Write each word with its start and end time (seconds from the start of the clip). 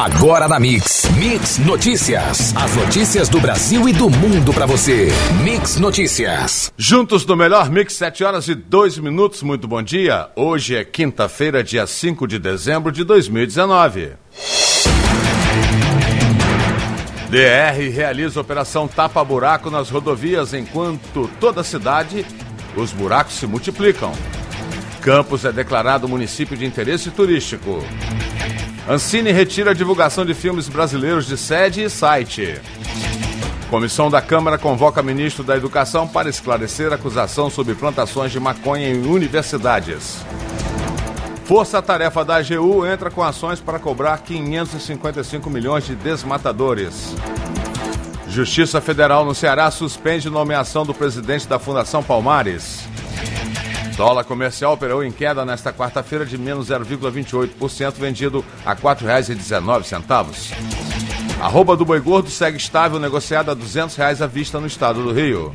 Agora 0.00 0.48
na 0.48 0.58
Mix. 0.58 1.10
Mix 1.18 1.58
Notícias. 1.58 2.56
As 2.56 2.74
notícias 2.74 3.28
do 3.28 3.38
Brasil 3.38 3.86
e 3.86 3.92
do 3.92 4.08
mundo 4.08 4.50
para 4.50 4.64
você. 4.64 5.08
Mix 5.44 5.76
Notícias. 5.76 6.72
Juntos 6.74 7.26
no 7.26 7.36
melhor 7.36 7.68
Mix, 7.68 7.96
7 7.96 8.24
horas 8.24 8.48
e 8.48 8.54
2 8.54 8.96
minutos. 8.96 9.42
Muito 9.42 9.68
bom 9.68 9.82
dia. 9.82 10.30
Hoje 10.34 10.74
é 10.74 10.86
quinta-feira, 10.86 11.62
dia 11.62 11.86
5 11.86 12.26
de 12.26 12.38
dezembro 12.38 12.90
de 12.90 13.04
2019. 13.04 14.12
DR 17.28 17.92
realiza 17.94 18.40
operação 18.40 18.88
tapa-buraco 18.88 19.68
nas 19.68 19.90
rodovias 19.90 20.54
enquanto 20.54 21.30
toda 21.38 21.60
a 21.60 21.64
cidade 21.64 22.24
os 22.74 22.90
buracos 22.90 23.34
se 23.34 23.46
multiplicam. 23.46 24.14
Campos 25.02 25.44
é 25.44 25.52
declarado 25.52 26.08
município 26.08 26.56
de 26.56 26.64
interesse 26.64 27.10
turístico. 27.10 27.84
Ancine 28.90 29.30
retira 29.30 29.70
a 29.70 29.74
divulgação 29.74 30.26
de 30.26 30.34
filmes 30.34 30.68
brasileiros 30.68 31.24
de 31.24 31.36
sede 31.36 31.84
e 31.84 31.88
site. 31.88 32.60
Comissão 33.70 34.10
da 34.10 34.20
Câmara 34.20 34.58
convoca 34.58 35.00
ministro 35.00 35.44
da 35.44 35.56
Educação 35.56 36.08
para 36.08 36.28
esclarecer 36.28 36.92
acusação 36.92 37.48
sobre 37.48 37.76
plantações 37.76 38.32
de 38.32 38.40
maconha 38.40 38.88
em 38.88 39.06
universidades. 39.06 40.24
Força 41.44 41.80
Tarefa 41.80 42.24
da 42.24 42.38
AGU 42.38 42.84
entra 42.84 43.12
com 43.12 43.22
ações 43.22 43.60
para 43.60 43.78
cobrar 43.78 44.18
555 44.18 45.48
milhões 45.48 45.86
de 45.86 45.94
desmatadores. 45.94 47.14
Justiça 48.26 48.80
Federal 48.80 49.24
no 49.24 49.36
Ceará 49.36 49.70
suspende 49.70 50.28
nomeação 50.28 50.84
do 50.84 50.92
presidente 50.92 51.46
da 51.46 51.60
Fundação 51.60 52.02
Palmares. 52.02 52.80
Dólar 54.00 54.24
comercial 54.24 54.72
operou 54.72 55.04
em 55.04 55.12
queda 55.12 55.44
nesta 55.44 55.70
quarta-feira 55.74 56.24
de 56.24 56.38
menos 56.38 56.68
0,28%, 56.68 57.92
vendido 57.98 58.42
a 58.64 58.72
R$ 58.72 58.80
4,19. 58.80 60.54
Arroba 61.38 61.76
do 61.76 61.84
boi 61.84 62.00
gordo 62.00 62.30
segue 62.30 62.56
estável, 62.56 62.98
negociada 62.98 63.52
a 63.52 63.54
200 63.54 63.94
reais 63.94 64.22
à 64.22 64.26
vista 64.26 64.58
no 64.58 64.66
estado 64.66 65.02
do 65.02 65.12
Rio. 65.12 65.52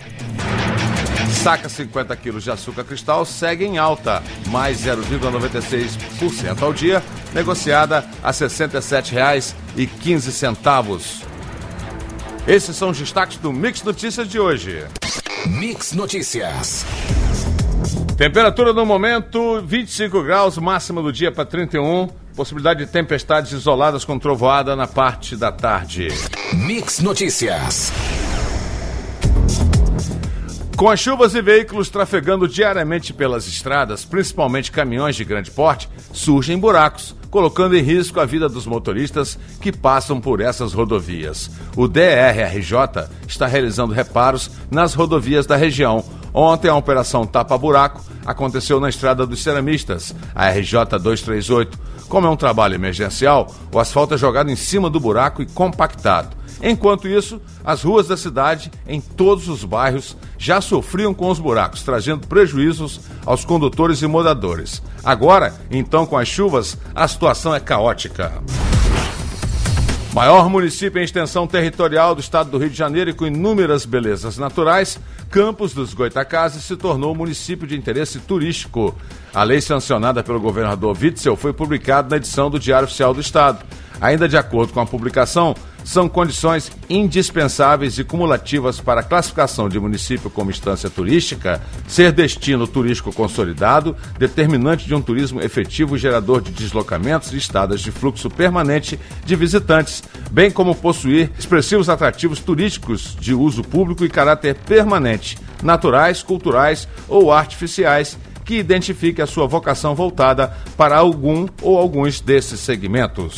Saca 1.41 1.67
50 1.67 2.15
quilos 2.17 2.43
de 2.43 2.51
açúcar 2.51 2.83
cristal 2.83 3.25
segue 3.25 3.65
em 3.65 3.79
alta, 3.79 4.21
mais 4.49 4.85
0,96% 4.85 6.61
ao 6.61 6.71
dia, 6.71 7.01
negociada 7.33 8.05
a 8.21 8.29
R$ 8.29 8.33
67,15. 8.33 11.23
Esses 12.47 12.75
são 12.75 12.91
os 12.91 12.99
destaques 12.99 13.39
do 13.39 13.51
Mix 13.51 13.81
Notícias 13.81 14.27
de 14.27 14.39
hoje. 14.39 14.85
Mix 15.47 15.93
Notícias. 15.93 16.85
Temperatura 18.17 18.71
no 18.71 18.85
momento 18.85 19.61
25 19.61 20.23
graus, 20.23 20.57
máxima 20.57 21.01
do 21.01 21.11
dia 21.11 21.33
para 21.33 21.43
31. 21.43 22.07
Possibilidade 22.33 22.85
de 22.85 22.89
tempestades 22.89 23.51
isoladas 23.51 24.05
com 24.05 24.17
trovoada 24.17 24.73
na 24.73 24.87
parte 24.87 25.35
da 25.35 25.51
tarde. 25.51 26.07
Mix 26.53 26.99
Notícias. 26.99 27.91
Com 30.77 30.89
as 30.89 30.99
chuvas 31.01 31.35
e 31.35 31.41
veículos 31.41 31.89
trafegando 31.89 32.47
diariamente 32.47 33.13
pelas 33.13 33.47
estradas, 33.47 34.05
principalmente 34.05 34.71
caminhões 34.71 35.17
de 35.17 35.25
grande 35.25 35.51
porte, 35.51 35.89
surgem 36.13 36.57
buracos, 36.57 37.13
colocando 37.29 37.75
em 37.75 37.81
risco 37.81 38.21
a 38.21 38.25
vida 38.25 38.47
dos 38.47 38.65
motoristas 38.65 39.37
que 39.59 39.73
passam 39.73 40.21
por 40.21 40.39
essas 40.39 40.71
rodovias. 40.71 41.51
O 41.75 41.85
DRRJ 41.85 43.09
está 43.27 43.45
realizando 43.45 43.93
reparos 43.93 44.51
nas 44.71 44.93
rodovias 44.93 45.45
da 45.45 45.57
região. 45.57 46.03
Ontem, 46.37 46.67
a 46.67 46.75
operação 46.75 47.25
Tapa 47.25 47.57
Buraco 47.57 48.01
aconteceu 48.25 48.77
na 48.77 48.89
Estrada 48.89 49.25
dos 49.25 49.41
Ceramistas, 49.41 50.13
a 50.35 50.49
RJ 50.49 50.99
238. 51.01 51.79
Como 52.09 52.27
é 52.27 52.29
um 52.29 52.35
trabalho 52.35 52.75
emergencial, 52.75 53.47
o 53.71 53.79
asfalto 53.79 54.15
é 54.15 54.17
jogado 54.17 54.51
em 54.51 54.55
cima 54.57 54.89
do 54.89 54.99
buraco 54.99 55.41
e 55.41 55.45
compactado. 55.45 56.35
Enquanto 56.61 57.07
isso, 57.07 57.41
as 57.63 57.83
ruas 57.83 58.09
da 58.09 58.17
cidade, 58.17 58.69
em 58.85 58.99
todos 58.99 59.47
os 59.47 59.63
bairros, 59.63 60.17
já 60.37 60.59
sofriam 60.59 61.13
com 61.13 61.29
os 61.29 61.39
buracos, 61.39 61.83
trazendo 61.83 62.27
prejuízos 62.27 62.99
aos 63.25 63.45
condutores 63.45 64.01
e 64.01 64.07
moradores. 64.07 64.83
Agora, 65.05 65.55
então, 65.71 66.05
com 66.05 66.17
as 66.17 66.27
chuvas, 66.27 66.77
a 66.93 67.07
situação 67.07 67.55
é 67.55 67.61
caótica. 67.61 68.43
Maior 70.15 70.49
município 70.49 71.01
em 71.01 71.03
extensão 71.03 71.45
territorial 71.45 72.15
do 72.15 72.21
estado 72.21 72.49
do 72.49 72.57
Rio 72.57 72.69
de 72.69 72.77
Janeiro 72.77 73.09
e 73.09 73.13
com 73.13 73.27
inúmeras 73.27 73.85
belezas 73.85 74.37
naturais, 74.37 74.97
Campos 75.29 75.73
dos 75.73 75.93
Goitacazes 75.93 76.63
se 76.63 76.77
tornou 76.77 77.13
município 77.13 77.67
de 77.67 77.75
interesse 77.75 78.19
turístico. 78.19 78.95
A 79.33 79.43
lei 79.43 79.59
sancionada 79.59 80.23
pelo 80.23 80.39
governador 80.39 80.97
Witzel 80.97 81.35
foi 81.35 81.51
publicada 81.51 82.11
na 82.11 82.15
edição 82.15 82.49
do 82.49 82.57
Diário 82.57 82.85
Oficial 82.85 83.13
do 83.13 83.19
Estado. 83.19 83.59
Ainda 83.99 84.25
de 84.25 84.37
acordo 84.37 84.71
com 84.71 84.79
a 84.79 84.85
publicação, 84.85 85.53
são 85.85 86.09
condições 86.09 86.71
indispensáveis 86.89 87.99
e 87.99 88.03
cumulativas 88.03 88.81
para 88.81 89.01
a 89.01 89.03
classificação 89.03 89.69
de 89.69 89.79
município 89.79 90.31
como 90.31 90.49
instância 90.49 90.89
turística, 90.89 91.61
ser 91.87 92.11
destino 92.11 92.67
turístico 92.67 93.13
consolidado, 93.13 93.95
determinante 94.17 94.87
de 94.87 94.95
um 94.95 95.01
turismo 95.01 95.39
efetivo 95.39 95.97
gerador 95.97 96.41
de 96.41 96.51
deslocamentos 96.51 97.31
e 97.31 97.37
estadas 97.37 97.81
de 97.81 97.91
fluxo 97.91 98.29
permanente 98.29 98.99
de 99.23 99.35
visitantes, 99.35 100.03
bem 100.31 100.49
como 100.49 100.73
possuir 100.75 101.31
expressivos 101.37 101.87
atrativos 101.87 102.39
turísticos 102.39 103.15
de 103.19 103.33
uso 103.33 103.63
público 103.63 104.03
e 104.03 104.09
caráter 104.09 104.55
permanente, 104.55 105.37
naturais, 105.61 106.23
culturais 106.23 106.87
ou 107.07 107.31
artificiais, 107.31 108.17
que 108.43 108.55
identifique 108.55 109.21
a 109.21 109.27
sua 109.27 109.47
vocação 109.47 109.93
voltada 109.93 110.55
para 110.75 110.97
algum 110.97 111.47
ou 111.61 111.77
alguns 111.77 112.19
desses 112.21 112.59
segmentos. 112.59 113.35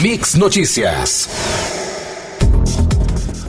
Mix 0.00 0.34
Notícias. 0.34 1.28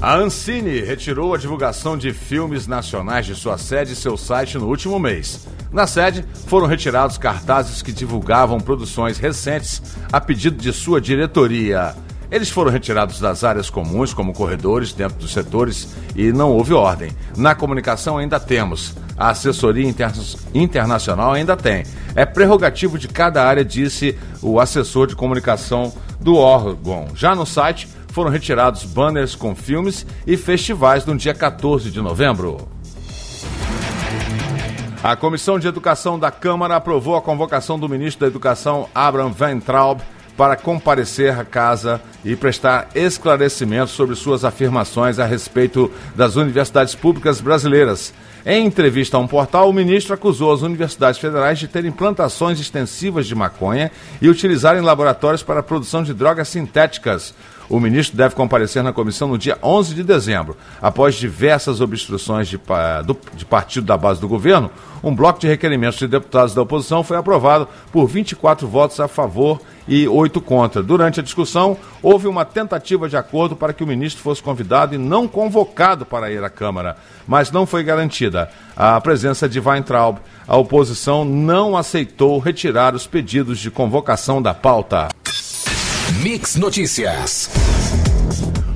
A 0.01 0.15
Ancine 0.17 0.81
retirou 0.81 1.33
a 1.33 1.37
divulgação 1.37 1.97
de 1.97 2.11
filmes 2.11 2.67
nacionais 2.67 3.25
de 3.25 3.33
sua 3.33 3.57
sede 3.57 3.93
e 3.93 3.95
seu 3.95 4.17
site 4.17 4.57
no 4.57 4.67
último 4.67 4.99
mês. 4.99 5.47
Na 5.71 5.87
sede, 5.87 6.25
foram 6.47 6.67
retirados 6.67 7.17
cartazes 7.17 7.81
que 7.81 7.91
divulgavam 7.91 8.59
produções 8.59 9.17
recentes 9.17 9.81
a 10.11 10.19
pedido 10.19 10.57
de 10.57 10.73
sua 10.73 10.99
diretoria. 10.99 11.95
Eles 12.29 12.49
foram 12.49 12.71
retirados 12.71 13.19
das 13.19 13.43
áreas 13.43 13.69
comuns, 13.69 14.13
como 14.13 14.33
corredores, 14.33 14.91
dentro 14.91 15.19
dos 15.19 15.31
setores, 15.31 15.87
e 16.15 16.31
não 16.33 16.51
houve 16.51 16.73
ordem. 16.73 17.11
Na 17.37 17.53
comunicação 17.55 18.17
ainda 18.17 18.39
temos. 18.39 18.95
A 19.15 19.29
assessoria 19.29 19.87
interna 19.87 20.21
internacional 20.53 21.33
ainda 21.33 21.55
tem. 21.55 21.83
É 22.15 22.25
prerrogativo 22.25 22.97
de 22.97 23.07
cada 23.07 23.43
área, 23.43 23.63
disse 23.63 24.17
o 24.41 24.59
assessor 24.59 25.07
de 25.07 25.15
comunicação 25.15 25.93
do 26.23 26.37
órgão. 26.37 27.07
Já 27.15 27.35
no 27.35 27.45
site 27.45 27.87
foram 28.07 28.31
retirados 28.31 28.83
banners 28.83 29.35
com 29.35 29.53
filmes 29.53 30.05
e 30.25 30.37
festivais 30.37 31.05
no 31.05 31.17
dia 31.17 31.33
14 31.33 31.91
de 31.91 32.01
novembro. 32.01 32.67
A 35.03 35.17
Comissão 35.17 35.59
de 35.59 35.67
Educação 35.67 36.17
da 36.17 36.31
Câmara 36.31 36.77
aprovou 36.77 37.17
a 37.17 37.21
convocação 37.21 37.77
do 37.77 37.89
ministro 37.89 38.21
da 38.21 38.27
Educação, 38.27 38.87
Abraham 38.95 39.33
Weintraub, 39.37 39.99
para 40.37 40.55
comparecer 40.55 41.37
à 41.37 41.45
casa 41.45 42.01
e 42.25 42.35
prestar 42.35 42.89
esclarecimentos 42.95 43.93
sobre 43.93 44.15
suas 44.15 44.43
afirmações 44.43 45.19
a 45.19 45.25
respeito 45.25 45.91
das 46.15 46.35
universidades 46.35 46.95
públicas 46.95 47.39
brasileiras. 47.39 48.13
Em 48.45 48.65
entrevista 48.65 49.15
a 49.15 49.19
um 49.19 49.27
portal, 49.27 49.69
o 49.69 49.73
ministro 49.73 50.13
acusou 50.13 50.51
as 50.51 50.61
universidades 50.61 51.19
federais 51.19 51.59
de 51.59 51.67
terem 51.67 51.91
plantações 51.91 52.59
extensivas 52.59 53.25
de 53.25 53.33
maconha 53.33 53.89
e 54.21 54.27
utilizarem 54.27 54.81
laboratórios 54.81 55.41
para 55.41 55.61
a 55.61 55.63
produção 55.63 56.03
de 56.03 56.13
drogas 56.13 56.49
sintéticas. 56.49 57.33
O 57.73 57.79
ministro 57.79 58.15
deve 58.15 58.35
comparecer 58.35 58.83
na 58.83 58.93
comissão 58.93 59.27
no 59.27 59.35
dia 59.35 59.57
11 59.63 59.95
de 59.95 60.03
dezembro. 60.03 60.55
Após 60.79 61.15
diversas 61.15 61.81
obstruções 61.81 62.47
de, 62.47 62.61
do, 63.03 63.17
de 63.33 63.43
partido 63.45 63.87
da 63.87 63.97
base 63.97 64.21
do 64.21 64.27
governo, 64.27 64.69
um 65.03 65.15
bloco 65.15 65.39
de 65.39 65.47
requerimentos 65.47 65.97
de 65.97 66.07
deputados 66.07 66.53
da 66.53 66.61
oposição 66.61 67.03
foi 67.03 67.17
aprovado 67.17 67.67
por 67.91 68.05
24 68.05 68.67
votos 68.67 68.99
a 68.99 69.07
favor 69.07 69.59
e 69.87 70.07
oito 70.07 70.39
contra. 70.39 70.83
Durante 70.83 71.19
a 71.19 71.23
discussão, 71.23 71.75
houve 72.03 72.27
uma 72.27 72.45
tentativa 72.45 73.09
de 73.09 73.17
acordo 73.17 73.55
para 73.55 73.73
que 73.73 73.83
o 73.83 73.87
ministro 73.87 74.21
fosse 74.21 74.43
convidado 74.43 74.93
e 74.93 74.99
não 74.99 75.27
convocado 75.27 76.05
para 76.05 76.31
ir 76.31 76.43
à 76.43 76.51
Câmara, 76.51 76.95
mas 77.27 77.51
não 77.51 77.65
foi 77.65 77.83
garantida 77.83 78.51
a 78.77 79.01
presença 79.01 79.49
de 79.49 79.59
Weintraub. 79.59 80.19
A 80.47 80.55
oposição 80.55 81.25
não 81.25 81.75
aceitou 81.75 82.37
retirar 82.37 82.93
os 82.93 83.07
pedidos 83.07 83.57
de 83.57 83.71
convocação 83.71 84.43
da 84.43 84.53
pauta. 84.53 85.09
Mix 86.21 86.55
Notícias. 86.55 87.49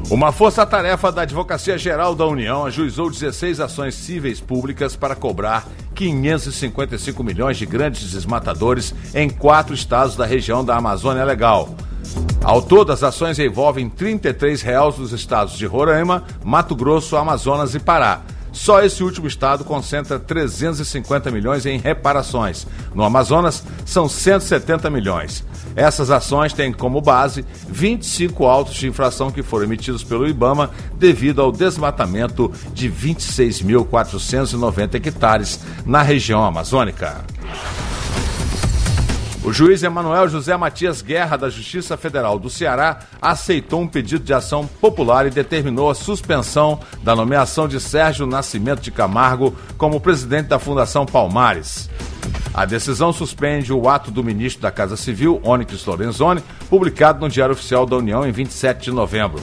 Uma 0.10 0.32
força-tarefa 0.32 1.12
da 1.12 1.22
Advocacia 1.22 1.78
Geral 1.78 2.16
da 2.16 2.26
União 2.26 2.66
ajuizou 2.66 3.12
16 3.12 3.60
ações 3.60 3.94
cíveis 3.96 4.40
públicas 4.40 4.96
para 4.96 5.16
cobrar 5.16 5.68
555 5.94 7.24
milhões 7.24 7.58
de 7.58 7.66
grandes 7.66 8.12
desmatadores 8.12 8.96
em 9.14 9.30
quatro 9.30 9.76
estados 9.76 10.16
da 10.16 10.26
região 10.26 10.66
da 10.66 10.78
Amazônia 10.78 11.24
Legal. 11.24 11.76
Ao 12.44 12.62
todo, 12.62 12.92
as 12.92 13.04
ações 13.04 13.38
envolvem 13.38 13.90
33 13.90 14.62
réus 14.62 14.96
dos 14.96 15.12
estados 15.12 15.58
de 15.58 15.66
Roraima, 15.66 16.24
Mato 16.44 16.76
Grosso, 16.76 17.18
Amazonas 17.18 17.76
e 17.76 17.80
Pará. 17.80 18.22
Só 18.52 18.84
esse 18.84 19.02
último 19.04 19.28
estado 19.28 19.64
concentra 19.64 20.20
350 20.20 21.32
milhões 21.32 21.66
em 21.66 21.78
reparações. 21.78 22.68
No 22.94 23.04
Amazonas, 23.04 23.64
são 23.86 24.10
170 24.10 24.90
milhões. 24.90 25.46
Essas 25.76 26.10
ações 26.10 26.54
têm 26.54 26.74
como 26.74 27.02
base 27.02 27.46
25 27.70 28.46
autos 28.46 28.76
de 28.76 28.88
infração 28.88 29.30
que 29.32 29.44
foram 29.44 29.66
emitidos 29.66 30.04
pelo 30.04 30.28
IBAMA 30.28 30.72
devido 30.96 31.42
ao 31.42 31.52
desmatamento 31.52 32.52
de 32.74 32.90
26.490 32.90 34.96
hectares 34.96 35.60
na 35.86 36.02
região 36.02 36.44
amazônica. 36.44 37.24
O 39.44 39.54
juiz 39.54 39.84
Emanuel 39.84 40.28
José 40.28 40.58
Matias 40.58 41.02
Guerra, 41.02 41.38
da 41.38 41.50
Justiça 41.50 41.96
Federal 41.96 42.38
do 42.40 42.50
Ceará, 42.50 43.00
aceitou 43.22 43.82
um 43.82 43.88
pedido 43.88 44.24
de 44.24 44.34
ação 44.34 44.66
popular 44.66 45.26
e 45.26 45.30
determinou 45.30 45.90
a 45.90 45.96
suspensão 45.96 46.80
da 47.04 47.16
nomeação 47.16 47.68
de 47.68 47.80
Sérgio 47.80 48.26
Nascimento 48.26 48.82
de 48.82 48.92
Camargo 48.92 49.56
como 49.78 50.02
presidente 50.02 50.48
da 50.48 50.60
Fundação 50.60 51.06
Palmares. 51.06 51.90
A 52.54 52.66
decisão 52.66 53.14
suspende 53.14 53.72
o 53.72 53.88
ato 53.88 54.10
do 54.10 54.24
ministro 54.24 54.64
da 54.64 54.72
Casa 54.72 54.98
Civil, 54.98 55.40
Onyx 55.44 55.86
Lorenzoni, 55.86 56.44
publicado 56.70 57.20
no 57.20 57.30
Diário 57.30 57.54
Oficial 57.54 57.86
da 57.86 57.96
União 57.96 58.28
em 58.28 58.32
27 58.32 58.86
de 58.86 58.92
novembro. 58.92 59.40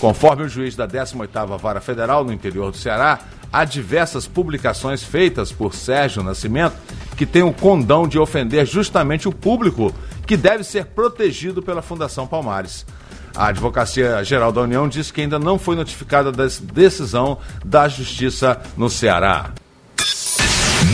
Conforme 0.00 0.44
o 0.44 0.48
juiz 0.48 0.74
da 0.74 0.88
18ª 0.88 1.58
Vara 1.58 1.80
Federal 1.80 2.24
no 2.24 2.32
interior 2.32 2.70
do 2.70 2.76
Ceará, 2.76 3.20
há 3.52 3.64
diversas 3.64 4.26
publicações 4.26 5.02
feitas 5.02 5.52
por 5.52 5.74
Sérgio 5.74 6.22
Nascimento 6.22 6.76
que 7.18 7.26
têm 7.26 7.42
o 7.42 7.52
condão 7.52 8.06
de 8.06 8.16
ofender 8.16 8.64
justamente 8.64 9.28
o 9.28 9.32
público 9.32 9.92
que 10.24 10.36
deve 10.36 10.62
ser 10.62 10.86
protegido 10.86 11.60
pela 11.60 11.82
Fundação 11.82 12.28
Palmares. 12.28 12.86
A 13.34 13.48
Advocacia 13.48 14.22
Geral 14.22 14.52
da 14.52 14.62
União 14.62 14.88
diz 14.88 15.10
que 15.10 15.20
ainda 15.20 15.38
não 15.38 15.58
foi 15.58 15.74
notificada 15.74 16.30
da 16.30 16.44
decisão 16.72 17.38
da 17.64 17.88
Justiça 17.88 18.60
no 18.76 18.88
Ceará. 18.88 19.50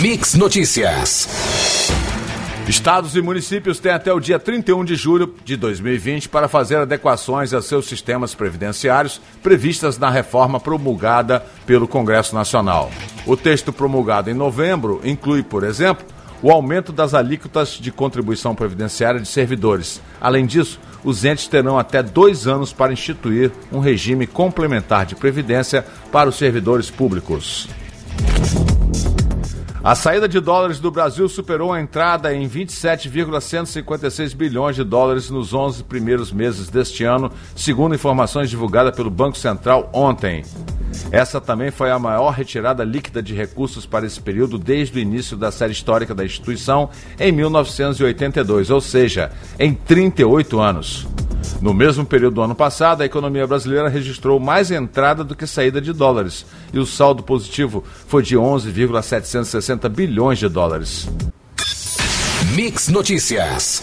Mix 0.00 0.34
Notícias. 0.34 1.28
Estados 2.66 3.14
e 3.14 3.20
municípios 3.20 3.78
têm 3.78 3.92
até 3.92 4.10
o 4.10 4.18
dia 4.18 4.38
31 4.38 4.82
de 4.86 4.96
julho 4.96 5.34
de 5.44 5.54
2020 5.54 6.30
para 6.30 6.48
fazer 6.48 6.76
adequações 6.76 7.52
a 7.52 7.60
seus 7.60 7.84
sistemas 7.84 8.34
previdenciários 8.34 9.20
previstas 9.42 9.98
na 9.98 10.08
reforma 10.08 10.58
promulgada 10.58 11.44
pelo 11.66 11.86
Congresso 11.86 12.34
Nacional. 12.34 12.90
O 13.26 13.36
texto 13.36 13.70
promulgado 13.70 14.30
em 14.30 14.34
novembro 14.34 15.02
inclui, 15.04 15.42
por 15.42 15.62
exemplo, 15.62 16.13
o 16.44 16.50
aumento 16.50 16.93
das 16.93 17.14
alíquotas 17.14 17.70
de 17.70 17.91
contribuição 17.91 18.55
previdenciária 18.55 19.19
de 19.19 19.26
servidores. 19.26 20.02
Além 20.20 20.44
disso, 20.44 20.79
os 21.02 21.25
entes 21.25 21.49
terão 21.49 21.79
até 21.79 22.02
dois 22.02 22.46
anos 22.46 22.70
para 22.70 22.93
instituir 22.93 23.50
um 23.73 23.79
regime 23.79 24.26
complementar 24.26 25.06
de 25.06 25.14
previdência 25.14 25.87
para 26.12 26.29
os 26.29 26.37
servidores 26.37 26.91
públicos. 26.91 27.67
A 29.84 29.94
saída 29.94 30.26
de 30.26 30.40
dólares 30.40 30.81
do 30.81 30.90
Brasil 30.90 31.28
superou 31.28 31.70
a 31.70 31.78
entrada 31.78 32.34
em 32.34 32.46
27,156 32.46 34.32
bilhões 34.32 34.76
de 34.76 34.82
dólares 34.82 35.28
nos 35.28 35.52
11 35.52 35.84
primeiros 35.84 36.32
meses 36.32 36.70
deste 36.70 37.04
ano, 37.04 37.31
segundo 37.54 37.94
informações 37.94 38.48
divulgadas 38.48 38.96
pelo 38.96 39.10
Banco 39.10 39.36
Central 39.36 39.90
ontem. 39.92 40.42
Essa 41.12 41.38
também 41.38 41.70
foi 41.70 41.90
a 41.90 41.98
maior 41.98 42.31
retirada 42.31 42.82
líquida 42.82 43.22
de 43.22 43.34
recursos 43.34 43.84
para 43.84 44.06
esse 44.06 44.19
período 44.19 44.56
desde 44.56 44.98
o 44.98 45.02
início 45.02 45.36
da 45.36 45.52
série 45.52 45.72
histórica 45.72 46.14
da 46.14 46.25
instituição 46.25 46.88
em 47.20 47.31
1982, 47.31 48.70
ou 48.70 48.81
seja, 48.81 49.32
em 49.58 49.75
38 49.75 50.60
anos. 50.60 51.06
No 51.61 51.73
mesmo 51.73 52.05
período 52.05 52.35
do 52.35 52.43
ano 52.43 52.55
passado, 52.55 53.02
a 53.02 53.06
economia 53.06 53.46
brasileira 53.46 53.88
registrou 53.88 54.38
mais 54.38 54.70
entrada 54.70 55.25
do 55.25 55.35
que 55.35 55.46
saída 55.46 55.81
de 55.81 55.93
dólares, 55.93 56.44
e 56.73 56.79
o 56.79 56.87
saldo 56.87 57.23
positivo 57.23 57.85
foi 58.06 58.23
de 58.23 58.37
11,760 58.37 59.88
bilhões 59.88 60.38
de 60.38 60.49
dólares. 60.49 61.08
Mix 62.55 62.88
Notícias. 62.88 63.82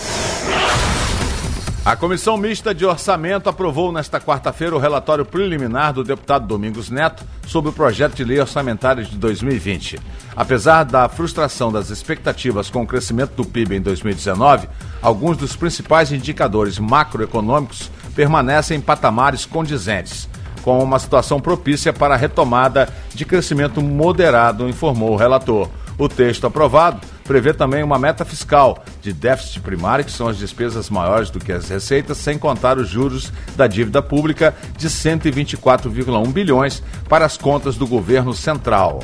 A 1.83 1.95
Comissão 1.95 2.37
Mista 2.37 2.75
de 2.75 2.85
Orçamento 2.85 3.49
aprovou 3.49 3.91
nesta 3.91 4.21
quarta-feira 4.21 4.75
o 4.75 4.79
relatório 4.79 5.25
preliminar 5.25 5.91
do 5.91 6.03
deputado 6.03 6.45
Domingos 6.45 6.91
Neto 6.91 7.23
sobre 7.47 7.71
o 7.71 7.73
projeto 7.73 8.13
de 8.13 8.23
lei 8.23 8.39
orçamentária 8.39 9.03
de 9.03 9.17
2020. 9.17 9.99
Apesar 10.35 10.83
da 10.83 11.09
frustração 11.09 11.71
das 11.71 11.89
expectativas 11.89 12.69
com 12.69 12.83
o 12.83 12.87
crescimento 12.87 13.31
do 13.31 13.43
PIB 13.43 13.77
em 13.77 13.81
2019, 13.81 14.69
alguns 15.01 15.37
dos 15.37 15.55
principais 15.55 16.11
indicadores 16.11 16.77
macroeconômicos 16.77 17.89
permanecem 18.13 18.77
em 18.77 18.81
patamares 18.81 19.47
condizentes, 19.47 20.29
com 20.61 20.83
uma 20.83 20.99
situação 20.99 21.41
propícia 21.41 21.91
para 21.91 22.13
a 22.13 22.17
retomada 22.17 22.89
de 23.11 23.25
crescimento 23.25 23.81
moderado, 23.81 24.69
informou 24.69 25.13
o 25.13 25.17
relator. 25.17 25.67
O 25.97 26.07
texto 26.07 26.45
aprovado 26.45 27.01
prevê 27.23 27.53
também 27.53 27.83
uma 27.83 27.99
meta 27.99 28.25
fiscal 28.25 28.83
de 29.01 29.13
déficit 29.13 29.59
primário, 29.61 30.05
que 30.05 30.11
são 30.11 30.27
as 30.27 30.37
despesas 30.37 30.89
maiores 30.89 31.29
do 31.29 31.39
que 31.39 31.51
as 31.51 31.69
receitas, 31.69 32.17
sem 32.17 32.37
contar 32.37 32.77
os 32.77 32.87
juros 32.89 33.31
da 33.55 33.67
dívida 33.67 34.01
pública 34.01 34.55
de 34.77 34.89
124,1 34.89 36.31
bilhões 36.31 36.83
para 37.07 37.25
as 37.25 37.37
contas 37.37 37.75
do 37.75 37.87
governo 37.87 38.33
central. 38.33 39.01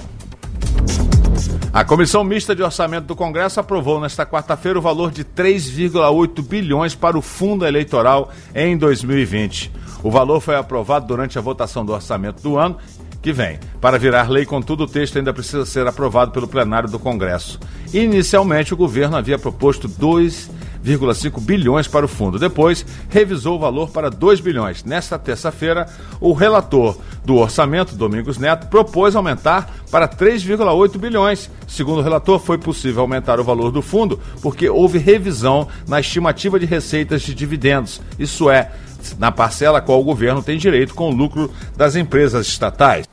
A 1.72 1.84
Comissão 1.84 2.24
Mista 2.24 2.56
de 2.56 2.64
Orçamento 2.64 3.06
do 3.06 3.16
Congresso 3.16 3.60
aprovou 3.60 4.00
nesta 4.00 4.26
quarta-feira 4.26 4.80
o 4.80 4.82
valor 4.82 5.12
de 5.12 5.24
3,8 5.24 6.42
bilhões 6.42 6.96
para 6.96 7.18
o 7.18 7.22
fundo 7.22 7.66
eleitoral 7.66 8.32
em 8.56 8.76
2020. 8.76 9.72
O 10.02 10.10
valor 10.10 10.42
foi 10.42 10.56
aprovado 10.56 11.06
durante 11.06 11.38
a 11.38 11.42
votação 11.42 11.86
do 11.86 11.94
orçamento 11.94 12.42
do 12.42 12.58
ano 12.58 12.78
que 13.22 13.32
vem. 13.32 13.60
Para 13.82 13.98
virar 13.98 14.30
lei, 14.30 14.46
contudo, 14.46 14.84
o 14.84 14.88
texto 14.88 15.18
ainda 15.18 15.34
precisa 15.34 15.66
ser 15.66 15.88
aprovado 15.88 16.32
pelo 16.32 16.48
plenário 16.48 16.90
do 16.90 17.00
Congresso. 17.00 17.60
Inicialmente, 17.94 18.74
o 18.74 18.78
governo 18.78 19.18
havia 19.18 19.38
proposto 19.38 19.88
2,5 19.88 21.42
bilhões 21.42 21.88
para 21.88 22.06
o 22.06 22.10
fundo. 22.10 22.40
Depois, 22.40 22.86
revisou 23.10 23.56
o 23.56 23.60
valor 23.60 23.90
para 23.90 24.10
2 24.10 24.40
bilhões. 24.40 24.84
Nesta 24.84 25.18
terça-feira, 25.18 25.88
o 26.20 26.34
relator 26.34 26.98
do 27.24 27.36
orçamento, 27.36 27.96
Domingos 27.96 28.38
Neto, 28.38 28.68
propôs 28.68 29.16
aumentar 29.16 29.74
para 29.92 30.08
3,8 30.08 30.98
bilhões. 30.98 31.50
Segundo 31.68 32.00
o 32.00 32.04
relator, 32.04 32.40
foi 32.40 32.58
possível 32.58 33.02
aumentar 33.02 33.40
o 33.40 33.44
valor 33.44 33.72
do 33.72 33.82
fundo 33.82 34.20
porque 34.42 34.70
houve 34.70 34.98
revisão 34.98 35.68
na 35.88 36.00
estimativa 36.00 36.60
de 36.60 36.66
receitas 36.66 37.22
de 37.22 37.34
dividendos. 37.34 38.02
Isso 38.18 38.50
é, 38.50 38.72
na 39.18 39.32
parcela 39.32 39.78
a 39.78 39.82
qual 39.82 40.00
o 40.00 40.04
governo 40.04 40.42
tem 40.42 40.58
direito 40.58 40.94
com 40.94 41.10
o 41.10 41.16
lucro 41.16 41.52
das 41.76 41.96
empresas 41.96 42.48
estatais. 42.48 43.06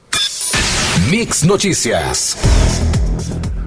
Mix 1.11 1.43
Notícias. 1.43 2.37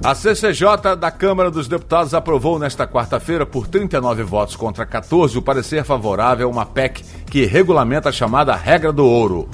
A 0.02 0.14
CCJ 0.14 0.96
da 0.98 1.10
Câmara 1.10 1.50
dos 1.50 1.66
Deputados 1.66 2.14
aprovou 2.14 2.58
nesta 2.58 2.86
quarta-feira, 2.86 3.44
por 3.44 3.66
39 3.66 4.22
votos 4.22 4.54
contra 4.54 4.86
14, 4.86 5.36
o 5.36 5.42
parecer 5.42 5.84
favorável 5.84 6.48
a 6.48 6.50
uma 6.50 6.64
PEC 6.64 7.04
que 7.28 7.44
regulamenta 7.44 8.08
a 8.08 8.12
chamada 8.12 8.54
regra 8.54 8.92
do 8.92 9.04
ouro. 9.04 9.48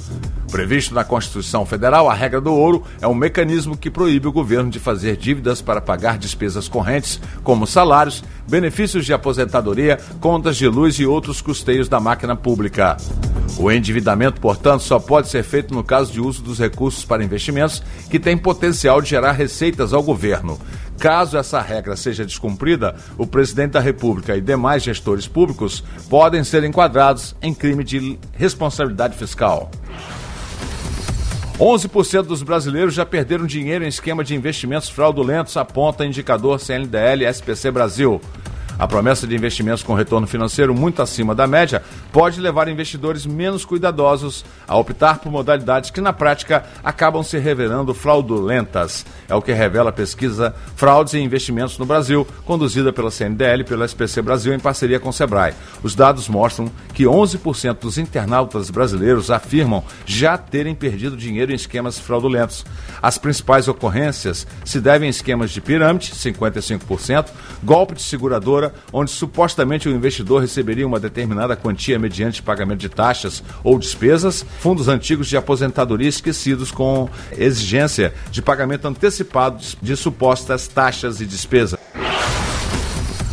Previsto 0.54 0.94
na 0.94 1.02
Constituição 1.02 1.66
Federal, 1.66 2.08
a 2.08 2.14
regra 2.14 2.40
do 2.40 2.54
ouro 2.54 2.84
é 3.00 3.08
um 3.08 3.14
mecanismo 3.14 3.76
que 3.76 3.90
proíbe 3.90 4.28
o 4.28 4.32
governo 4.32 4.70
de 4.70 4.78
fazer 4.78 5.16
dívidas 5.16 5.60
para 5.60 5.80
pagar 5.80 6.16
despesas 6.16 6.68
correntes, 6.68 7.20
como 7.42 7.66
salários, 7.66 8.22
benefícios 8.48 9.04
de 9.04 9.12
aposentadoria, 9.12 9.98
contas 10.20 10.56
de 10.56 10.68
luz 10.68 11.00
e 11.00 11.06
outros 11.06 11.42
custeios 11.42 11.88
da 11.88 11.98
máquina 11.98 12.36
pública. 12.36 12.96
O 13.58 13.68
endividamento, 13.68 14.40
portanto, 14.40 14.84
só 14.84 15.00
pode 15.00 15.28
ser 15.28 15.42
feito 15.42 15.74
no 15.74 15.82
caso 15.82 16.12
de 16.12 16.20
uso 16.20 16.40
dos 16.40 16.60
recursos 16.60 17.04
para 17.04 17.24
investimentos 17.24 17.82
que 18.08 18.20
têm 18.20 18.38
potencial 18.38 19.02
de 19.02 19.10
gerar 19.10 19.32
receitas 19.32 19.92
ao 19.92 20.04
governo. 20.04 20.56
Caso 21.00 21.36
essa 21.36 21.60
regra 21.60 21.96
seja 21.96 22.24
descumprida, 22.24 22.94
o 23.18 23.26
presidente 23.26 23.72
da 23.72 23.80
República 23.80 24.36
e 24.36 24.40
demais 24.40 24.84
gestores 24.84 25.26
públicos 25.26 25.82
podem 26.08 26.44
ser 26.44 26.62
enquadrados 26.62 27.34
em 27.42 27.52
crime 27.52 27.82
de 27.82 28.20
responsabilidade 28.34 29.16
fiscal. 29.16 29.68
11% 31.58 32.22
dos 32.22 32.42
brasileiros 32.42 32.94
já 32.94 33.06
perderam 33.06 33.46
dinheiro 33.46 33.84
em 33.84 33.88
esquema 33.88 34.24
de 34.24 34.34
investimentos 34.34 34.88
fraudulentos, 34.88 35.56
aponta 35.56 36.04
indicador 36.04 36.58
CNDL 36.58 37.24
SPC 37.32 37.70
Brasil. 37.70 38.20
A 38.78 38.88
promessa 38.88 39.26
de 39.26 39.34
investimentos 39.34 39.82
com 39.82 39.94
retorno 39.94 40.26
financeiro 40.26 40.74
muito 40.74 41.00
acima 41.00 41.34
da 41.34 41.46
média 41.46 41.82
pode 42.12 42.40
levar 42.40 42.68
investidores 42.68 43.24
menos 43.24 43.64
cuidadosos 43.64 44.44
a 44.66 44.76
optar 44.76 45.18
por 45.18 45.30
modalidades 45.30 45.90
que, 45.90 46.00
na 46.00 46.12
prática, 46.12 46.64
acabam 46.82 47.22
se 47.22 47.38
revelando 47.38 47.94
fraudulentas. 47.94 49.06
É 49.28 49.34
o 49.34 49.42
que 49.42 49.52
revela 49.52 49.90
a 49.90 49.92
pesquisa 49.92 50.54
Fraudes 50.76 51.14
e 51.14 51.18
Investimentos 51.18 51.78
no 51.78 51.86
Brasil, 51.86 52.26
conduzida 52.44 52.92
pela 52.92 53.10
CNDL 53.10 53.62
e 53.62 53.64
pela 53.64 53.84
SPC 53.84 54.20
Brasil 54.22 54.52
em 54.52 54.58
parceria 54.58 54.98
com 54.98 55.08
o 55.08 55.12
Sebrae. 55.12 55.54
Os 55.82 55.94
dados 55.94 56.28
mostram 56.28 56.70
que 56.92 57.04
11% 57.04 57.78
dos 57.80 57.98
internautas 57.98 58.70
brasileiros 58.70 59.30
afirmam 59.30 59.84
já 60.04 60.36
terem 60.36 60.74
perdido 60.74 61.16
dinheiro 61.16 61.52
em 61.52 61.54
esquemas 61.54 61.98
fraudulentos. 61.98 62.64
As 63.00 63.18
principais 63.18 63.68
ocorrências 63.68 64.46
se 64.64 64.80
devem 64.80 65.06
a 65.06 65.10
esquemas 65.10 65.50
de 65.50 65.60
pirâmide, 65.60 66.12
55%, 66.12 67.28
golpe 67.62 67.94
de 67.94 68.02
seguradora, 68.02 68.63
onde 68.92 69.10
supostamente 69.10 69.88
o 69.88 69.92
investidor 69.92 70.40
receberia 70.40 70.86
uma 70.86 71.00
determinada 71.00 71.56
quantia 71.56 71.98
mediante 71.98 72.42
pagamento 72.42 72.80
de 72.80 72.88
taxas 72.88 73.42
ou 73.62 73.78
despesas, 73.78 74.44
fundos 74.58 74.88
antigos 74.88 75.28
de 75.28 75.36
aposentadoria 75.36 76.08
esquecidos 76.08 76.70
com 76.70 77.08
exigência 77.32 78.12
de 78.30 78.42
pagamento 78.42 78.86
antecipado 78.86 79.62
de 79.80 79.96
supostas 79.96 80.68
taxas 80.68 81.20
e 81.20 81.26
despesas. 81.26 81.78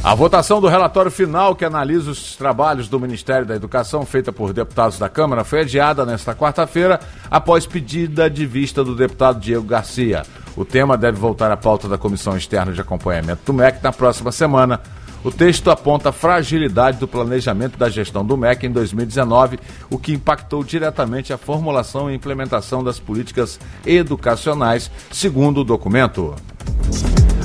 A 0.04 0.16
votação 0.16 0.60
do 0.60 0.68
relatório 0.68 1.12
final 1.12 1.56
que 1.56 1.64
analisa 1.64 2.10
os 2.10 2.36
trabalhos 2.36 2.90
do 2.90 3.00
Ministério 3.00 3.46
da 3.46 3.56
Educação, 3.56 4.04
feita 4.04 4.34
por 4.34 4.52
deputados 4.52 4.98
da 4.98 5.08
Câmara, 5.08 5.44
foi 5.44 5.62
adiada 5.62 6.04
nesta 6.04 6.34
quarta-feira, 6.34 7.00
após 7.30 7.68
pedida 7.68 8.28
de 8.28 8.44
vista 8.48 8.84
do 8.84 8.96
deputado 8.96 9.40
Diego 9.40 9.64
Garcia. 9.64 10.24
O 10.58 10.66
tema 10.66 10.98
deve 10.98 11.20
voltar 11.20 11.52
à 11.52 11.56
pauta 11.56 11.88
da 11.88 12.00
Comissão 12.00 12.36
Externa 12.36 12.74
de 12.74 12.82
Acompanhamento 12.82 13.42
do 13.46 13.54
MEC 13.54 13.78
na 13.84 13.92
próxima 13.92 14.32
semana. 14.32 14.82
O 15.24 15.30
texto 15.30 15.70
aponta 15.70 16.10
a 16.10 16.12
fragilidade 16.12 16.98
do 16.98 17.08
planejamento 17.08 17.78
da 17.78 17.90
gestão 17.90 18.26
do 18.26 18.36
MEC 18.36 18.66
em 18.66 18.72
2019, 18.72 19.60
o 19.90 20.00
que 20.00 20.14
impactou 20.14 20.64
diretamente 20.64 21.32
a 21.32 21.38
formulação 21.38 22.10
e 22.10 22.16
implementação 22.16 22.84
das 22.84 23.00
políticas 23.00 23.60
educacionais, 23.86 24.90
segundo 25.12 25.62
o 25.62 25.64
documento. 25.64 26.36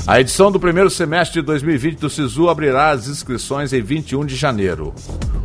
A 0.05 0.21
edição 0.21 0.53
do 0.53 0.61
primeiro 0.61 0.91
semestre 0.91 1.41
de 1.41 1.47
2020 1.47 1.99
do 1.99 2.11
SISU 2.11 2.49
abrirá 2.49 2.91
as 2.91 3.09
inscrições 3.09 3.73
em 3.73 3.81
21 3.81 4.27
de 4.27 4.37
janeiro. 4.37 4.93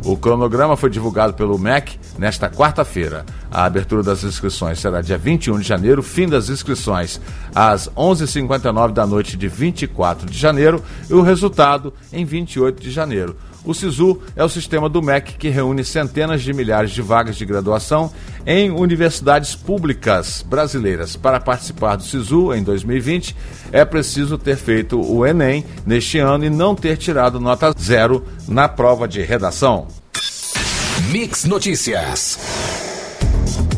O 0.04 0.16
cronograma 0.16 0.76
foi 0.76 0.90
divulgado 0.90 1.34
pelo 1.34 1.58
MEC 1.58 1.98
nesta 2.18 2.50
quarta-feira. 2.50 3.24
A 3.50 3.64
abertura 3.64 4.02
das 4.02 4.24
inscrições 4.24 4.80
será 4.80 5.00
dia 5.00 5.16
21 5.16 5.60
de 5.60 5.66
janeiro, 5.66 6.02
fim 6.02 6.28
das 6.28 6.48
inscrições 6.48 7.20
às 7.54 7.88
11h59 7.90 8.92
da 8.92 9.06
noite 9.06 9.36
de 9.36 9.48
24 9.48 10.28
de 10.28 10.36
janeiro 10.36 10.82
e 11.08 11.14
o 11.14 11.22
resultado 11.22 11.92
em 12.12 12.24
28 12.24 12.82
de 12.82 12.90
janeiro. 12.90 13.36
O 13.64 13.72
SISU 13.72 14.20
é 14.34 14.42
o 14.42 14.48
sistema 14.48 14.88
do 14.88 15.00
MEC 15.00 15.34
que 15.34 15.48
reúne 15.48 15.84
centenas 15.84 16.42
de 16.42 16.52
milhares 16.52 16.90
de 16.90 17.00
vagas 17.00 17.36
de 17.36 17.44
graduação 17.44 18.12
em 18.44 18.70
universidades 18.70 19.54
públicas 19.54 20.44
brasileiras. 20.48 21.14
Para 21.14 21.38
participar 21.38 21.96
do 21.96 22.02
SISU 22.02 22.52
em 22.52 22.62
2020, 22.62 23.36
é 23.70 23.84
preciso 23.84 24.36
ter 24.36 24.56
feito 24.56 25.00
o 25.00 25.24
Enem 25.24 25.64
neste 25.86 26.18
ano 26.18 26.44
e 26.44 26.50
não 26.50 26.74
ter 26.74 26.96
tirado 26.96 27.38
nota 27.38 27.72
zero 27.78 28.24
na 28.48 28.68
prova 28.68 29.06
de 29.06 29.22
redação. 29.22 29.86
Mix 31.10 31.44
Notícias. 31.44 32.81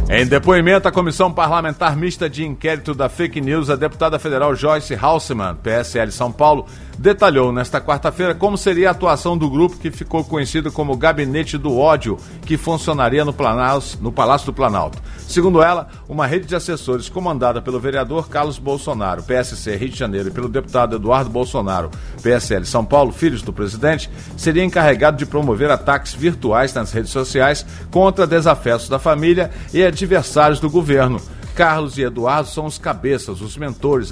Em 0.09 0.27
depoimento 0.27 0.87
à 0.87 0.93
Comissão 0.93 1.33
Parlamentar 1.33 1.97
Mista 1.97 2.29
de 2.29 2.45
Inquérito 2.45 2.95
da 2.95 3.09
Fake 3.09 3.41
News, 3.41 3.71
a 3.71 3.77
deputada 3.77 4.19
federal 4.19 4.55
Joyce 4.55 4.95
Halseman, 4.95 5.57
PSL 5.57 6.13
São 6.13 6.31
Paulo, 6.31 6.67
detalhou 6.99 7.51
nesta 7.51 7.81
quarta-feira 7.81 8.35
como 8.35 8.59
seria 8.59 8.89
a 8.89 8.91
atuação 8.93 9.37
do 9.37 9.49
grupo 9.49 9.79
que 9.79 9.91
ficou 9.91 10.23
conhecido 10.23 10.71
como 10.71 10.97
Gabinete 10.97 11.57
do 11.57 11.79
Ódio, 11.79 12.19
que 12.45 12.59
funcionaria 12.59 13.25
no, 13.25 13.33
Planalto, 13.33 13.99
no 13.99 14.13
Palácio 14.13 14.45
do 14.45 14.53
Planalto. 14.53 15.03
Segundo 15.27 15.63
ela, 15.63 15.89
uma 16.09 16.27
rede 16.27 16.47
de 16.47 16.55
assessores 16.55 17.09
comandada 17.09 17.61
pelo 17.61 17.81
vereador 17.81 18.29
Carlos 18.29 18.59
Bolsonaro, 18.59 19.23
PSC 19.23 19.77
Rio 19.77 19.89
de 19.89 19.99
Janeiro, 19.99 20.29
e 20.29 20.31
pelo 20.31 20.49
deputado 20.49 20.97
Eduardo 20.97 21.31
Bolsonaro, 21.31 21.91
PSL 22.23 22.65
São 22.65 22.85
Paulo, 22.85 23.13
filhos 23.13 23.43
do 23.43 23.53
presidente, 23.53 24.11
seria 24.37 24.65
encarregado 24.65 25.17
de 25.17 25.27
promover 25.27 25.71
ataques 25.71 26.15
virtuais 26.15 26.73
nas 26.73 26.93
redes 26.93 27.11
sociais 27.11 27.67
contra 27.91 28.27
desafetos 28.27 28.89
da 28.89 28.99
família 28.99 29.51
e 29.73 29.83
adversários 29.83 30.61
do 30.61 30.71
governo 30.71 31.21
Carlos 31.55 31.97
e 31.97 32.03
Eduardo 32.03 32.49
são 32.49 32.67
os 32.67 32.79
cabeças, 32.79 33.41
os 33.41 33.57
mentores, 33.57 34.11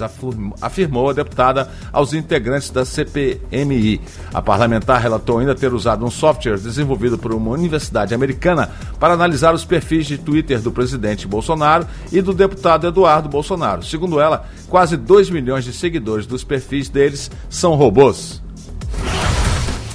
afirmou 0.61 1.09
a 1.09 1.13
deputada 1.13 1.69
aos 1.91 2.13
integrantes 2.13 2.69
da 2.69 2.85
CPMI. 2.85 3.99
A 4.33 4.41
parlamentar 4.41 5.01
relatou 5.01 5.39
ainda 5.39 5.53
ter 5.53 5.73
usado 5.73 6.05
um 6.05 6.11
software 6.11 6.57
desenvolvido 6.57 7.17
por 7.17 7.33
uma 7.33 7.51
universidade 7.51 8.13
americana 8.13 8.71
para 8.99 9.13
analisar 9.13 9.53
os 9.53 9.65
perfis 9.65 10.05
de 10.05 10.17
Twitter 10.17 10.61
do 10.61 10.71
presidente 10.71 11.27
Bolsonaro 11.27 11.85
e 12.11 12.21
do 12.21 12.33
deputado 12.33 12.87
Eduardo 12.87 13.27
Bolsonaro. 13.27 13.83
Segundo 13.83 14.19
ela, 14.19 14.45
quase 14.69 14.95
2 14.95 15.29
milhões 15.29 15.65
de 15.65 15.73
seguidores 15.73 16.25
dos 16.25 16.43
perfis 16.43 16.87
deles 16.87 17.29
são 17.49 17.75
robôs. 17.75 18.41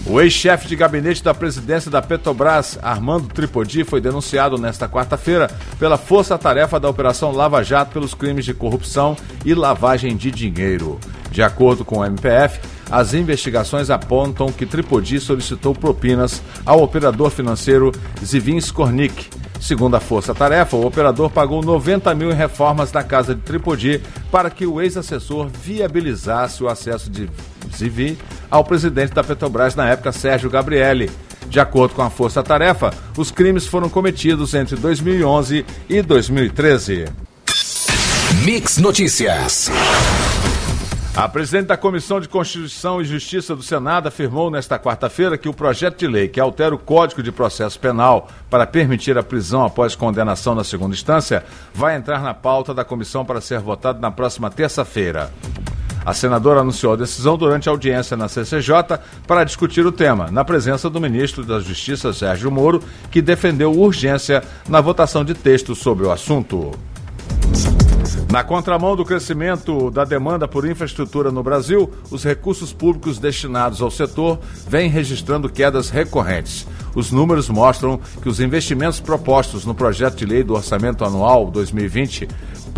O 0.09 0.23
ex-chefe 0.23 0.67
de 0.67 0.75
gabinete 0.75 1.23
da 1.23 1.35
presidência 1.35 1.91
da 1.91 2.01
Petrobras, 2.01 2.79
Armando 2.81 3.29
Tripodi, 3.29 3.85
foi 3.85 4.01
denunciado 4.01 4.57
nesta 4.57 4.89
quarta-feira 4.89 5.51
pela 5.79 5.99
Força-Tarefa 5.99 6.81
da 6.81 6.89
Operação 6.89 7.31
Lava 7.31 7.63
Jato 7.63 7.93
pelos 7.93 8.15
crimes 8.15 8.47
de 8.47 8.55
corrupção 8.55 9.15
e 9.45 9.53
lavagem 9.53 10.17
de 10.17 10.31
dinheiro. 10.31 10.99
De 11.31 11.43
acordo 11.43 11.85
com 11.85 11.99
o 11.99 12.05
MPF, 12.07 12.59
as 12.91 13.13
investigações 13.13 13.91
apontam 13.91 14.51
que 14.51 14.65
Tripodi 14.65 15.21
solicitou 15.21 15.75
propinas 15.75 16.41
ao 16.65 16.83
operador 16.83 17.31
financeiro 17.31 17.93
Zivin 18.25 18.57
Skornik. 18.57 19.29
Segundo 19.61 19.95
a 19.95 20.01
Força 20.01 20.35
Tarefa, 20.35 20.75
o 20.75 20.87
operador 20.87 21.29
pagou 21.29 21.63
90 21.63 22.15
mil 22.15 22.31
em 22.31 22.35
reformas 22.35 22.91
na 22.93 23.03
casa 23.03 23.35
de 23.35 23.43
Tripodi 23.43 24.01
para 24.31 24.49
que 24.49 24.65
o 24.65 24.81
ex-assessor 24.81 25.49
viabilizasse 25.49 26.65
o 26.65 26.69
acesso 26.69 27.11
de 27.11 27.29
Zivi 27.77 28.19
ao 28.51 28.65
presidente 28.65 29.13
da 29.13 29.23
Petrobras 29.23 29.75
na 29.75 29.89
época, 29.89 30.13
Sérgio 30.13 30.51
Gabrielli. 30.51 31.11
De 31.49 31.59
acordo 31.59 31.95
com 31.95 32.03
a 32.03 32.11
Força 32.11 32.43
Tarefa, 32.43 32.93
os 33.17 33.31
crimes 33.31 33.67
foram 33.67 33.89
cometidos 33.89 34.55
entre 34.55 34.77
2011 34.77 35.65
e 35.89 36.03
2013. 36.03 37.07
Mix 38.45 38.79
Notícias. 38.79 39.71
A 41.19 41.29
presidente 41.29 41.67
da 41.67 41.77
Comissão 41.77 42.21
de 42.21 42.29
Constituição 42.29 43.01
e 43.01 43.05
Justiça 43.05 43.57
do 43.57 43.63
Senado 43.63 44.07
afirmou 44.07 44.53
nesta 44.53 44.79
quarta-feira 44.79 45.37
que 45.37 45.49
o 45.49 45.53
projeto 45.53 45.99
de 45.99 46.07
lei 46.07 46.29
que 46.29 46.39
altera 46.39 46.73
o 46.73 46.79
Código 46.79 47.25
de 47.25 47.33
Processo 47.33 47.81
Penal 47.81 48.29
para 48.49 48.65
permitir 48.65 49.19
a 49.19 49.23
prisão 49.25 49.65
após 49.65 49.97
condenação 49.97 50.55
na 50.55 50.63
segunda 50.63 50.95
instância 50.95 51.45
vai 51.75 51.97
entrar 51.97 52.23
na 52.23 52.35
pauta 52.35 52.73
da 52.73 52.85
comissão 52.85 53.25
para 53.25 53.41
ser 53.41 53.59
votado 53.59 54.01
na 54.01 54.13
próxima 54.13 54.49
terça-feira. 54.49 55.33
A 56.09 56.15
senadora 56.15 56.61
anunciou 56.61 56.95
a 56.95 56.97
decisão 56.97 57.37
durante 57.37 57.69
a 57.69 57.73
audiência 57.73 58.17
na 58.17 58.29
CCJ 58.29 58.99
para 59.27 59.45
discutir 59.45 59.85
o 59.85 59.93
tema, 59.93 60.31
na 60.31 60.43
presença 60.43 60.89
do 60.89 60.99
ministro 60.99 61.45
da 61.45 61.61
Justiça, 61.61 62.15
Sérgio 62.15 62.51
Moro, 62.51 62.83
que 63.11 63.21
defendeu 63.21 63.79
urgência 63.79 64.43
na 64.67 64.81
votação 64.81 65.23
de 65.23 65.35
texto 65.35 65.75
sobre 65.75 66.07
o 66.07 66.11
assunto. 66.11 66.73
Na 68.33 68.43
contramão 68.43 68.97
do 68.97 69.05
crescimento 69.05 69.91
da 69.91 70.03
demanda 70.03 70.49
por 70.49 70.67
infraestrutura 70.67 71.31
no 71.31 71.43
Brasil, 71.43 71.93
os 72.11 72.25
recursos 72.25 72.73
públicos 72.73 73.19
destinados 73.19 73.83
ao 73.83 73.91
setor 73.91 74.39
vêm 74.67 74.89
registrando 74.89 75.51
quedas 75.51 75.91
recorrentes. 75.91 76.67
Os 76.95 77.13
números 77.13 77.51
mostram 77.51 78.01
que 78.23 78.31
os 78.31 78.41
investimentos 78.41 78.99
propostos 78.99 79.67
no 79.67 79.75
projeto 79.75 80.17
de 80.17 80.25
lei 80.25 80.43
do 80.43 80.55
Orçamento 80.55 81.05
Anual 81.05 81.51
2020 81.51 82.29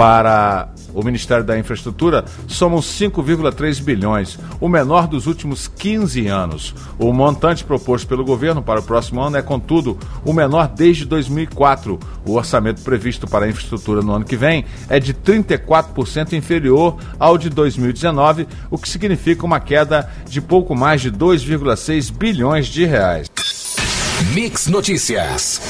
para 0.00 0.70
o 0.94 1.04
Ministério 1.04 1.44
da 1.44 1.58
Infraestrutura 1.58 2.24
somam 2.48 2.78
5,3 2.78 3.82
bilhões, 3.82 4.38
o 4.58 4.66
menor 4.66 5.06
dos 5.06 5.26
últimos 5.26 5.68
15 5.68 6.26
anos. 6.26 6.74
O 6.98 7.12
montante 7.12 7.62
proposto 7.64 8.08
pelo 8.08 8.24
governo 8.24 8.62
para 8.62 8.80
o 8.80 8.82
próximo 8.82 9.20
ano 9.20 9.36
é, 9.36 9.42
contudo, 9.42 9.98
o 10.24 10.32
menor 10.32 10.68
desde 10.68 11.04
2004. 11.04 12.00
O 12.24 12.32
orçamento 12.32 12.80
previsto 12.80 13.26
para 13.26 13.44
a 13.44 13.48
infraestrutura 13.50 14.00
no 14.00 14.14
ano 14.14 14.24
que 14.24 14.38
vem 14.38 14.64
é 14.88 14.98
de 14.98 15.12
34% 15.12 16.32
inferior 16.32 16.96
ao 17.18 17.36
de 17.36 17.50
2019, 17.50 18.48
o 18.70 18.78
que 18.78 18.88
significa 18.88 19.44
uma 19.44 19.60
queda 19.60 20.08
de 20.26 20.40
pouco 20.40 20.74
mais 20.74 21.02
de 21.02 21.12
2,6 21.12 22.10
bilhões 22.10 22.68
de 22.68 22.86
reais. 22.86 23.30
Mix 24.32 24.66
Notícias. 24.66 25.60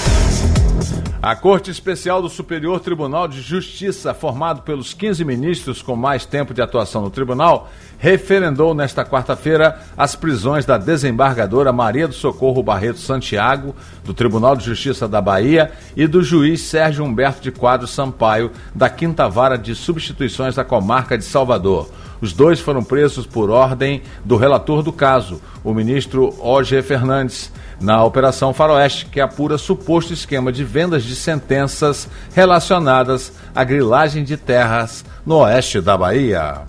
A 1.23 1.37
Corte 1.37 1.71
Especial 1.71 2.23
do 2.23 2.31
Superior 2.31 2.81
Tribunal 2.81 3.29
de 3.29 3.43
Justiça, 3.43 4.15
formado 4.15 4.63
pelos 4.63 4.95
15 4.95 5.23
ministros 5.23 5.83
com 5.83 5.95
mais 5.95 6.25
tempo 6.25 6.55
de 6.55 6.63
atuação 6.63 7.03
no 7.03 7.11
tribunal, 7.11 7.69
referendou 7.99 8.73
nesta 8.75 9.05
quarta-feira 9.05 9.79
as 9.99 10.17
prisões 10.17 10.65
da 10.65 10.79
desembargadora 10.79 11.75
Maria 11.75 12.09
do 12.09 12.15
Socorro 12.15 12.63
Barreto 12.63 13.01
Santiago, 13.01 13.77
do 14.03 14.15
Tribunal 14.15 14.57
de 14.57 14.65
Justiça 14.65 15.07
da 15.07 15.21
Bahia, 15.21 15.73
e 15.95 16.07
do 16.07 16.23
juiz 16.23 16.63
Sérgio 16.63 17.05
Humberto 17.05 17.43
de 17.43 17.53
Quadro 17.53 17.87
Sampaio, 17.87 18.51
da 18.75 18.89
Quinta 18.89 19.29
Vara 19.29 19.59
de 19.59 19.75
Substituições 19.75 20.55
da 20.55 20.65
Comarca 20.65 21.19
de 21.19 21.25
Salvador. 21.25 21.91
Os 22.21 22.33
dois 22.33 22.61
foram 22.61 22.85
presos 22.85 23.27
por 23.27 23.51
ordem 23.51 24.03
do 24.25 24.37
relator 24.37 24.83
do 24.83 24.93
caso, 24.93 25.41
o 25.65 25.73
ministro 25.73 26.35
O.G. 26.39 26.83
Fernandes, 26.83 27.51
na 27.81 28.05
Operação 28.05 28.53
Faroeste, 28.53 29.07
que 29.07 29.21
apura 29.21 29.57
suposto 29.57 30.13
esquema 30.13 30.53
de 30.53 30.63
vendas 30.63 31.03
de 31.03 31.17
sentenças 31.17 32.09
relacionadas 32.35 33.33
à 33.55 33.65
grilagem 33.65 34.23
de 34.23 34.37
terras 34.37 35.05
no 35.25 35.39
oeste 35.39 35.81
da 35.81 35.97
Bahia. 35.97 36.63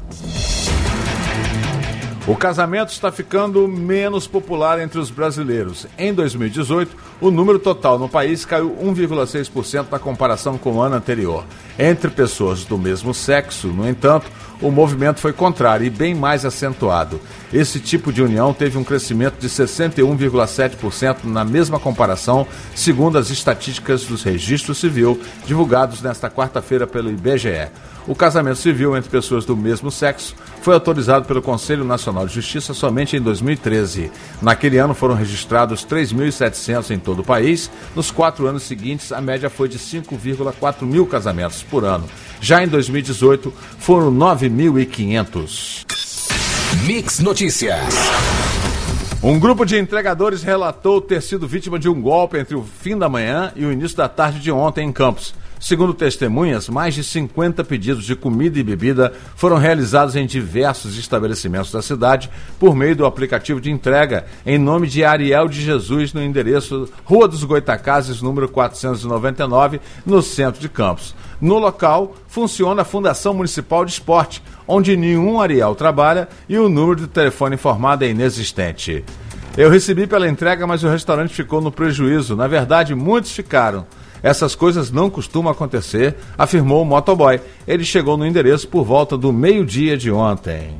O 2.28 2.36
casamento 2.36 2.90
está 2.90 3.12
ficando 3.12 3.68
menos 3.68 4.28
popular 4.28 4.80
entre 4.80 5.00
os 5.00 5.10
brasileiros. 5.10 5.88
Em 5.98 6.14
2018, 6.14 6.96
o 7.22 7.30
número 7.30 7.60
total 7.60 8.00
no 8.00 8.10
país 8.10 8.44
caiu 8.44 8.76
1,6% 8.82 9.86
na 9.92 10.00
comparação 10.00 10.58
com 10.58 10.74
o 10.74 10.82
ano 10.82 10.96
anterior. 10.96 11.46
Entre 11.78 12.10
pessoas 12.10 12.66
do 12.66 12.78
mesmo 12.78 13.14
sexo, 13.14 13.68
no 13.68 13.88
entanto, 13.88 14.30
o 14.62 14.70
movimento 14.70 15.20
foi 15.20 15.34
contrário 15.34 15.86
e 15.86 15.90
bem 15.90 16.14
mais 16.14 16.46
acentuado. 16.46 17.20
Esse 17.52 17.80
tipo 17.80 18.14
de 18.14 18.22
união 18.22 18.54
teve 18.54 18.78
um 18.78 18.84
crescimento 18.84 19.40
de 19.40 19.50
61,7% 19.50 21.24
na 21.24 21.44
mesma 21.44 21.80
comparação, 21.80 22.48
segundo 22.76 23.18
as 23.18 23.30
estatísticas 23.30 24.04
dos 24.04 24.24
registros 24.24 24.78
civil 24.78 25.20
divulgados 25.46 26.02
nesta 26.02 26.30
quarta-feira 26.30 26.86
pelo 26.86 27.10
IBGE. 27.10 27.70
O 28.08 28.16
casamento 28.16 28.58
civil 28.58 28.98
entre 28.98 29.10
pessoas 29.10 29.46
do 29.46 29.56
mesmo 29.56 29.92
sexo 29.92 30.36
foi 30.62 30.74
autorizado 30.74 31.26
pelo 31.26 31.42
Conselho 31.42 31.84
Nacional 31.84 32.26
de 32.28 32.34
Justiça 32.34 32.74
somente 32.74 33.16
em 33.16 33.22
2013. 33.22 34.12
Naquele 34.42 34.78
ano 34.78 34.94
foram 34.94 35.16
registrados 35.16 35.86
3.700 35.86 36.92
em 36.92 37.00
todo 37.00 37.11
o 37.20 37.24
país. 37.24 37.70
Nos 37.96 38.10
quatro 38.10 38.48
anos 38.48 38.64
seguintes, 38.64 39.12
a 39.12 39.20
média 39.20 39.50
foi 39.50 39.68
de 39.68 39.78
5,4 39.78 40.84
mil 40.84 41.06
casamentos 41.06 41.62
por 41.64 41.84
ano. 41.84 42.10
Já 42.40 42.64
em 42.64 42.68
2018, 42.68 43.54
foram 43.78 44.12
9.500. 44.12 45.86
Mix 46.86 47.20
Notícias. 47.20 47.80
Um 49.24 49.38
grupo 49.40 49.66
de 49.66 49.78
entregadores 49.78 50.42
relatou 50.42 51.00
ter 51.00 51.22
sido 51.22 51.48
vítima 51.48 51.78
de 51.78 51.88
um 51.88 52.02
golpe 52.02 52.40
entre 52.40 52.56
o 52.56 52.64
fim 52.64 52.98
da 52.98 53.08
manhã 53.08 53.52
e 53.56 53.64
o 53.64 53.72
início 53.72 53.96
da 53.96 54.10
tarde 54.10 54.40
de 54.40 54.52
ontem 54.52 54.88
em 54.88 54.92
Campos. 54.92 55.36
Segundo 55.62 55.94
testemunhas, 55.94 56.68
mais 56.68 56.96
de 56.96 57.04
50 57.04 57.64
pedidos 57.64 58.04
de 58.04 58.16
comida 58.16 58.58
e 58.58 58.64
bebida 58.64 59.14
foram 59.36 59.58
realizados 59.58 60.16
em 60.16 60.26
diversos 60.26 60.98
estabelecimentos 60.98 61.72
da 61.72 61.84
cidade 61.84 62.32
por 62.60 62.76
meio 62.76 62.96
do 62.96 63.06
aplicativo 63.06 63.62
de 63.62 63.70
entrega 63.70 64.26
em 64.44 64.58
nome 64.58 64.88
de 64.88 65.06
Ariel 65.06 65.48
de 65.48 65.62
Jesus 65.62 66.14
no 66.14 66.24
endereço 66.24 66.90
Rua 67.06 67.28
dos 67.28 67.44
Goitacazes, 67.44 68.24
número 68.24 68.50
499, 68.50 69.80
no 70.04 70.24
centro 70.24 70.60
de 70.60 70.68
Campos. 70.68 71.14
No 71.40 71.60
local 71.60 72.16
funciona 72.28 72.82
a 72.82 72.86
Fundação 72.86 73.36
Municipal 73.36 73.86
de 73.86 73.92
Esporte, 73.92 74.42
onde 74.68 74.98
nenhum 74.98 75.40
Ariel 75.40 75.76
trabalha 75.76 76.28
e 76.50 76.58
o 76.58 76.70
número 76.70 77.02
de 77.02 77.08
telefone 77.08 77.54
informado 77.54 78.04
é 78.04 78.10
inexistente. 78.10 79.06
Eu 79.56 79.70
recebi 79.70 80.08
pela 80.08 80.28
entrega, 80.28 80.66
mas 80.66 80.84
o 80.84 80.90
restaurante 80.90 81.36
ficou 81.36 81.62
no 81.62 81.72
prejuízo. 81.72 82.36
Na 82.36 82.48
verdade, 82.48 82.96
muitos 82.96 83.32
ficaram. 83.32 83.86
Essas 84.24 84.56
coisas 84.56 84.92
não 84.92 85.10
costumam 85.10 85.52
acontecer, 85.52 86.16
afirmou 86.38 86.82
o 86.82 86.86
motoboy. 86.86 87.40
Ele 87.68 87.84
chegou 87.84 88.18
no 88.18 88.26
endereço 88.26 88.68
por 88.68 88.84
volta 88.84 89.18
do 89.18 89.34
meio-dia 89.34 89.98
de 89.98 90.12
ontem. 90.12 90.80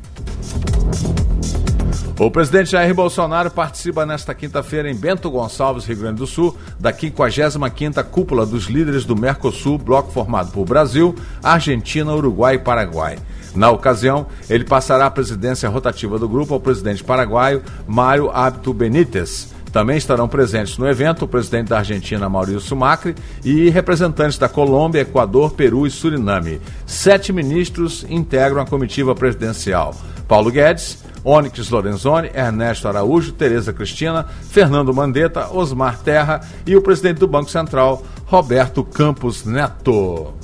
O 2.18 2.30
presidente 2.30 2.70
Jair 2.70 2.94
Bolsonaro 2.94 3.50
participa 3.50 4.06
nesta 4.06 4.32
quinta-feira 4.32 4.88
em 4.88 4.94
Bento 4.94 5.28
Gonçalves, 5.28 5.84
Rio 5.86 5.96
Grande 5.96 6.18
do 6.18 6.26
Sul, 6.26 6.56
da 6.78 6.92
55ª 6.92 8.04
Cúpula 8.04 8.46
dos 8.46 8.66
Líderes 8.66 9.04
do 9.04 9.16
Mercosul, 9.16 9.76
bloco 9.76 10.12
formado 10.12 10.52
por 10.52 10.64
Brasil, 10.64 11.16
Argentina, 11.42 12.14
Uruguai 12.14 12.54
e 12.54 12.58
Paraguai. 12.58 13.18
Na 13.54 13.70
ocasião, 13.70 14.26
ele 14.48 14.64
passará 14.64 15.06
a 15.06 15.10
presidência 15.10 15.68
rotativa 15.68 16.18
do 16.18 16.28
grupo 16.28 16.54
ao 16.54 16.60
presidente 16.60 17.02
paraguaio 17.02 17.62
Mário 17.86 18.30
Abdo 18.30 18.72
Benítez. 18.72 19.51
Também 19.72 19.96
estarão 19.96 20.28
presentes 20.28 20.76
no 20.76 20.86
evento 20.86 21.24
o 21.24 21.28
presidente 21.28 21.68
da 21.68 21.78
Argentina, 21.78 22.28
Maurício 22.28 22.76
Macri, 22.76 23.14
e 23.42 23.70
representantes 23.70 24.36
da 24.36 24.48
Colômbia, 24.48 25.00
Equador, 25.00 25.52
Peru 25.52 25.86
e 25.86 25.90
Suriname. 25.90 26.60
Sete 26.86 27.32
ministros 27.32 28.04
integram 28.08 28.62
a 28.62 28.66
comitiva 28.66 29.14
presidencial: 29.14 29.94
Paulo 30.28 30.50
Guedes, 30.50 31.02
Onyx 31.24 31.70
Lorenzoni, 31.70 32.30
Ernesto 32.34 32.86
Araújo, 32.86 33.32
Tereza 33.32 33.72
Cristina, 33.72 34.26
Fernando 34.50 34.92
Mandetta, 34.92 35.48
Osmar 35.50 35.98
Terra 35.98 36.40
e 36.66 36.76
o 36.76 36.82
presidente 36.82 37.18
do 37.18 37.26
Banco 37.26 37.50
Central, 37.50 38.04
Roberto 38.26 38.84
Campos 38.84 39.44
Neto. 39.44 40.34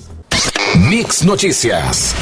Mix 0.88 1.22
Notícias. 1.22 2.14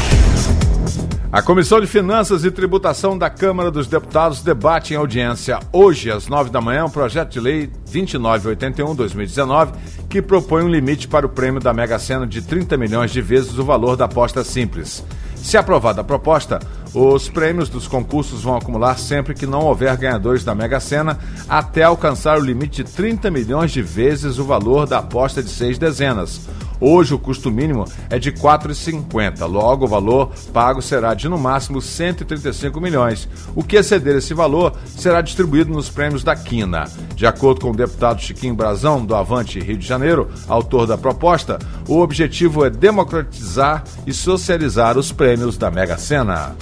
A 1.32 1.42
Comissão 1.42 1.80
de 1.80 1.88
Finanças 1.88 2.44
e 2.44 2.52
Tributação 2.52 3.18
da 3.18 3.28
Câmara 3.28 3.68
dos 3.68 3.88
Deputados 3.88 4.42
debate 4.42 4.94
em 4.94 4.96
audiência 4.96 5.58
hoje, 5.72 6.08
às 6.08 6.28
nove 6.28 6.50
da 6.50 6.60
manhã, 6.60 6.84
o 6.84 6.90
projeto 6.90 7.32
de 7.32 7.40
lei 7.40 7.68
2981-2019, 7.90 9.72
que 10.08 10.22
propõe 10.22 10.62
um 10.62 10.68
limite 10.68 11.08
para 11.08 11.26
o 11.26 11.28
prêmio 11.28 11.60
da 11.60 11.74
Mega 11.74 11.98
Sena 11.98 12.26
de 12.28 12.40
30 12.40 12.76
milhões 12.76 13.10
de 13.10 13.20
vezes 13.20 13.58
o 13.58 13.64
valor 13.64 13.96
da 13.96 14.04
aposta 14.04 14.44
simples. 14.44 15.04
Se 15.34 15.56
aprovada 15.56 16.00
a 16.00 16.04
proposta, 16.04 16.60
os 16.94 17.28
prêmios 17.28 17.68
dos 17.68 17.88
concursos 17.88 18.42
vão 18.42 18.56
acumular 18.56 18.96
sempre 18.96 19.34
que 19.34 19.46
não 19.46 19.64
houver 19.64 19.96
ganhadores 19.96 20.44
da 20.44 20.54
Mega 20.54 20.78
Sena, 20.78 21.18
até 21.48 21.82
alcançar 21.82 22.38
o 22.38 22.44
limite 22.44 22.84
de 22.84 22.90
30 22.92 23.32
milhões 23.32 23.72
de 23.72 23.82
vezes 23.82 24.38
o 24.38 24.44
valor 24.44 24.86
da 24.86 24.98
aposta 24.98 25.42
de 25.42 25.50
seis 25.50 25.76
dezenas 25.76 26.40
Hoje 26.80 27.14
o 27.14 27.18
custo 27.18 27.50
mínimo 27.50 27.84
é 28.10 28.18
de 28.18 28.30
R$ 28.30 28.36
4,50. 28.36 29.46
Logo, 29.46 29.84
o 29.84 29.88
valor 29.88 30.32
pago 30.52 30.82
será 30.82 31.14
de 31.14 31.28
no 31.28 31.38
máximo 31.38 31.80
135 31.80 32.80
milhões. 32.80 33.28
O 33.54 33.62
que 33.62 33.76
exceder 33.76 34.16
esse 34.16 34.34
valor 34.34 34.74
será 34.86 35.20
distribuído 35.20 35.72
nos 35.72 35.88
prêmios 35.88 36.22
da 36.22 36.36
Quina. 36.36 36.84
De 37.14 37.26
acordo 37.26 37.60
com 37.60 37.70
o 37.70 37.76
deputado 37.76 38.20
Chiquinho 38.20 38.54
Brazão, 38.54 39.04
do 39.04 39.14
Avante 39.14 39.60
Rio 39.60 39.78
de 39.78 39.86
Janeiro, 39.86 40.28
autor 40.48 40.86
da 40.86 40.98
proposta, 40.98 41.58
o 41.88 42.00
objetivo 42.00 42.64
é 42.64 42.70
democratizar 42.70 43.84
e 44.06 44.12
socializar 44.12 44.98
os 44.98 45.12
prêmios 45.12 45.56
da 45.56 45.70
Mega 45.70 45.96
Sena. 45.96 46.56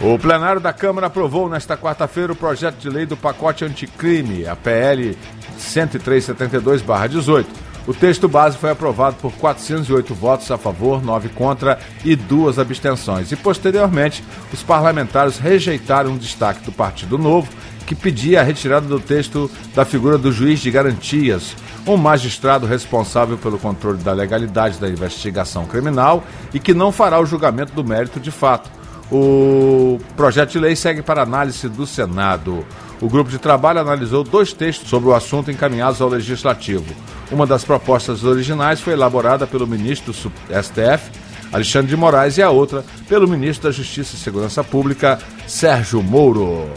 O 0.00 0.18
plenário 0.18 0.60
da 0.60 0.72
Câmara 0.72 1.06
aprovou 1.06 1.48
nesta 1.48 1.78
quarta-feira 1.78 2.32
o 2.32 2.36
projeto 2.36 2.76
de 2.76 2.90
lei 2.90 3.06
do 3.06 3.16
pacote 3.16 3.64
anticrime, 3.64 4.46
a 4.46 4.54
PL 4.54 5.16
10372-18 5.58 7.63
o 7.86 7.92
texto 7.92 8.28
base 8.28 8.56
foi 8.56 8.70
aprovado 8.70 9.16
por 9.16 9.32
408 9.32 10.14
votos 10.14 10.50
a 10.50 10.56
favor, 10.56 11.02
9 11.02 11.28
contra 11.30 11.78
e 12.04 12.16
duas 12.16 12.58
abstenções. 12.58 13.30
E, 13.30 13.36
posteriormente, 13.36 14.24
os 14.52 14.62
parlamentares 14.62 15.38
rejeitaram 15.38 16.12
um 16.12 16.16
destaque 16.16 16.64
do 16.64 16.72
Partido 16.72 17.18
Novo, 17.18 17.48
que 17.86 17.94
pedia 17.94 18.40
a 18.40 18.42
retirada 18.42 18.86
do 18.86 18.98
texto 18.98 19.50
da 19.74 19.84
figura 19.84 20.16
do 20.16 20.32
juiz 20.32 20.60
de 20.60 20.70
garantias, 20.70 21.54
um 21.86 21.98
magistrado 21.98 22.66
responsável 22.66 23.36
pelo 23.36 23.58
controle 23.58 24.02
da 24.02 24.12
legalidade 24.12 24.78
da 24.78 24.88
investigação 24.88 25.66
criminal 25.66 26.24
e 26.54 26.58
que 26.58 26.72
não 26.72 26.90
fará 26.90 27.20
o 27.20 27.26
julgamento 27.26 27.74
do 27.74 27.84
mérito 27.84 28.18
de 28.18 28.30
fato. 28.30 28.70
O 29.12 29.98
projeto 30.16 30.52
de 30.52 30.58
lei 30.58 30.74
segue 30.74 31.02
para 31.02 31.22
análise 31.22 31.68
do 31.68 31.86
Senado. 31.86 32.64
O 33.02 33.08
grupo 33.08 33.30
de 33.30 33.38
trabalho 33.38 33.80
analisou 33.80 34.24
dois 34.24 34.54
textos 34.54 34.88
sobre 34.88 35.10
o 35.10 35.14
assunto 35.14 35.50
encaminhados 35.50 36.00
ao 36.00 36.08
Legislativo. 36.08 36.94
Uma 37.30 37.46
das 37.46 37.64
propostas 37.64 38.24
originais 38.24 38.80
foi 38.80 38.92
elaborada 38.92 39.46
pelo 39.46 39.66
ministro 39.66 40.12
do 40.12 40.62
STF, 40.62 41.10
Alexandre 41.52 41.88
de 41.88 41.96
Moraes, 41.96 42.36
e 42.36 42.42
a 42.42 42.50
outra 42.50 42.84
pelo 43.08 43.28
ministro 43.28 43.68
da 43.68 43.72
Justiça 43.72 44.14
e 44.14 44.18
Segurança 44.18 44.62
Pública, 44.62 45.18
Sérgio 45.46 46.02
Moro. 46.02 46.68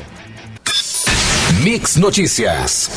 Mix 1.63 1.95
Notícias. 1.95 2.89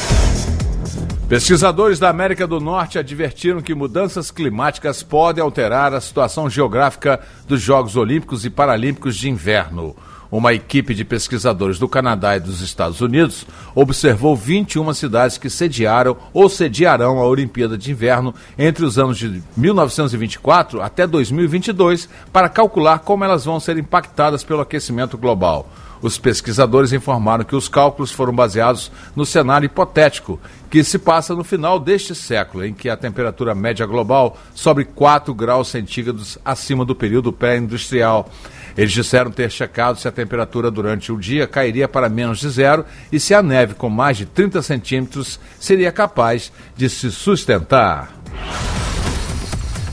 Pesquisadores 1.28 2.00
da 2.00 2.08
América 2.08 2.44
do 2.44 2.58
Norte 2.58 2.98
advertiram 2.98 3.60
que 3.60 3.72
mudanças 3.72 4.32
climáticas 4.32 5.02
podem 5.02 5.42
alterar 5.42 5.94
a 5.94 6.00
situação 6.00 6.50
geográfica 6.50 7.20
dos 7.46 7.62
Jogos 7.62 7.96
Olímpicos 7.96 8.44
e 8.44 8.50
Paralímpicos 8.50 9.16
de 9.16 9.30
Inverno. 9.30 9.94
Uma 10.30 10.54
equipe 10.54 10.94
de 10.94 11.04
pesquisadores 11.04 11.76
do 11.76 11.88
Canadá 11.88 12.36
e 12.36 12.40
dos 12.40 12.60
Estados 12.60 13.00
Unidos 13.00 13.44
observou 13.74 14.36
21 14.36 14.94
cidades 14.94 15.36
que 15.36 15.50
sediaram 15.50 16.16
ou 16.32 16.48
sediarão 16.48 17.18
a 17.18 17.26
Olimpíada 17.26 17.76
de 17.76 17.90
Inverno 17.90 18.32
entre 18.56 18.84
os 18.84 18.96
anos 18.96 19.18
de 19.18 19.42
1924 19.56 20.80
até 20.80 21.04
2022 21.04 22.08
para 22.32 22.48
calcular 22.48 23.00
como 23.00 23.24
elas 23.24 23.44
vão 23.44 23.58
ser 23.58 23.76
impactadas 23.76 24.44
pelo 24.44 24.60
aquecimento 24.60 25.18
global. 25.18 25.68
Os 26.02 26.16
pesquisadores 26.16 26.92
informaram 26.92 27.44
que 27.44 27.54
os 27.54 27.68
cálculos 27.68 28.10
foram 28.10 28.32
baseados 28.32 28.90
no 29.14 29.26
cenário 29.26 29.66
hipotético 29.66 30.40
que 30.70 30.82
se 30.82 30.98
passa 30.98 31.34
no 31.34 31.44
final 31.44 31.78
deste 31.78 32.14
século, 32.14 32.64
em 32.64 32.72
que 32.72 32.88
a 32.88 32.96
temperatura 32.96 33.54
média 33.54 33.84
global 33.84 34.38
sobe 34.54 34.84
4 34.84 35.34
graus 35.34 35.68
centígrados 35.68 36.38
acima 36.44 36.84
do 36.84 36.94
período 36.94 37.32
pré-industrial. 37.32 38.30
Eles 38.76 38.92
disseram 38.92 39.30
ter 39.30 39.50
checado 39.50 39.98
se 39.98 40.08
a 40.08 40.12
temperatura 40.12 40.70
durante 40.70 41.12
o 41.12 41.18
dia 41.18 41.46
cairia 41.46 41.88
para 41.88 42.08
menos 42.08 42.38
de 42.38 42.48
zero 42.48 42.84
e 43.10 43.18
se 43.18 43.34
a 43.34 43.42
neve 43.42 43.74
com 43.74 43.88
mais 43.88 44.16
de 44.16 44.26
30 44.26 44.62
centímetros 44.62 45.40
seria 45.58 45.92
capaz 45.92 46.52
de 46.76 46.88
se 46.88 47.10
sustentar. 47.10 48.12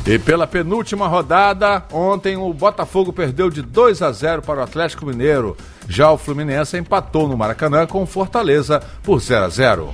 E 0.06 0.18
pela 0.18 0.48
penúltima 0.48 1.06
rodada, 1.06 1.84
ontem 1.92 2.38
o 2.38 2.54
Botafogo 2.54 3.12
perdeu 3.12 3.50
de 3.50 3.62
2 3.62 4.02
a 4.02 4.10
0 4.10 4.42
para 4.42 4.62
o 4.62 4.64
Atlético 4.64 5.06
Mineiro. 5.06 5.58
Já 5.90 6.10
o 6.10 6.18
Fluminense 6.18 6.78
empatou 6.78 7.28
no 7.28 7.36
Maracanã 7.36 7.86
com 7.86 8.06
Fortaleza 8.06 8.82
por 9.04 9.20
0 9.20 9.44
a 9.44 9.50
0. 9.50 9.94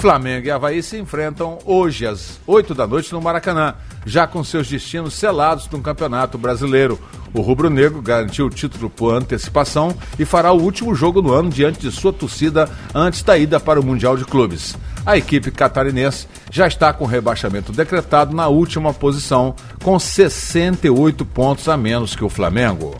Flamengo 0.00 0.46
e 0.46 0.50
Havaí 0.50 0.82
se 0.82 0.96
enfrentam 0.96 1.58
hoje 1.62 2.06
às 2.06 2.40
8 2.46 2.74
da 2.74 2.86
noite 2.86 3.12
no 3.12 3.20
Maracanã, 3.20 3.74
já 4.06 4.26
com 4.26 4.42
seus 4.42 4.66
destinos 4.66 5.12
selados 5.12 5.68
no 5.68 5.78
Campeonato 5.80 6.38
Brasileiro. 6.38 6.98
O 7.34 7.42
rubro-negro 7.42 8.00
garantiu 8.00 8.46
o 8.46 8.50
título 8.50 8.88
por 8.88 9.14
antecipação 9.14 9.94
e 10.18 10.24
fará 10.24 10.52
o 10.52 10.62
último 10.62 10.94
jogo 10.94 11.20
do 11.20 11.34
ano 11.34 11.50
diante 11.50 11.80
de 11.80 11.92
sua 11.92 12.14
torcida 12.14 12.66
antes 12.94 13.22
da 13.22 13.36
ida 13.36 13.60
para 13.60 13.78
o 13.78 13.84
Mundial 13.84 14.16
de 14.16 14.24
Clubes. 14.24 14.74
a 15.04 15.18
equipe 15.18 15.50
catarinense 15.50 16.26
já 16.50 16.66
está 16.66 16.92
com 16.94 17.04
rebaixamento 17.04 17.70
decretado 17.70 18.34
na 18.34 18.48
última 18.48 18.94
posição, 18.94 19.54
com 19.82 19.98
68 19.98 21.26
pontos 21.26 21.68
a 21.68 21.76
menos 21.76 22.16
que 22.16 22.24
o 22.24 22.30
Flamengo. 22.30 22.96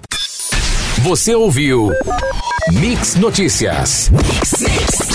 Você 0.98 1.34
ouviu 1.34 1.90
Mix 2.72 3.14
Notícias. 3.14 4.10
Mix, 4.10 4.60
mix. 4.60 5.09